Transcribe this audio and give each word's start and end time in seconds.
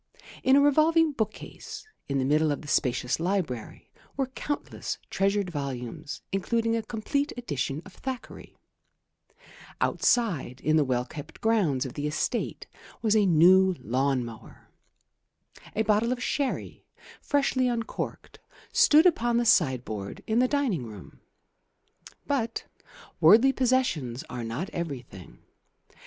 In 0.41 0.55
a 0.55 0.61
revolving 0.61 1.11
book 1.11 1.31
case 1.31 1.85
in 2.09 2.17
the 2.17 2.25
middle 2.25 2.51
of 2.51 2.63
the 2.63 2.67
spacious 2.67 3.19
library 3.19 3.91
were 4.17 4.25
countless 4.33 4.97
treasured 5.11 5.51
volumes, 5.51 6.23
including 6.31 6.75
a 6.75 6.81
complete 6.81 7.31
edition 7.37 7.83
of 7.85 7.93
Thackeray; 7.93 8.57
outside 9.79 10.59
in 10.61 10.75
the 10.75 10.83
well 10.83 11.05
kept 11.05 11.39
grounds 11.39 11.85
of 11.85 11.93
the 11.93 12.07
estate 12.07 12.65
was 13.03 13.15
a 13.15 13.27
new 13.27 13.75
lawn 13.79 14.25
mower; 14.25 14.69
a 15.75 15.83
bottle 15.83 16.11
of 16.11 16.23
sherry, 16.23 16.83
freshly 17.21 17.67
uncorked, 17.67 18.39
stood 18.73 19.05
upon 19.05 19.37
the 19.37 19.45
sideboard 19.45 20.23
in 20.25 20.39
the 20.39 20.47
dining 20.47 20.83
room. 20.87 21.19
But 22.25 22.65
worldly 23.19 23.53
possessions 23.53 24.23
are 24.31 24.43
not 24.43 24.71
everything. 24.71 25.43